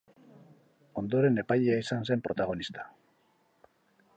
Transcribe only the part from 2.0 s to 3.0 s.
zen protagonista.